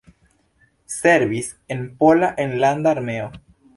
Servis 0.87 1.51
en 1.67 1.95
Pola 1.95 2.33
Enlanda 2.35 2.89
Armeo. 2.89 3.31